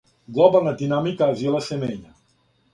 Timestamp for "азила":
1.35-1.63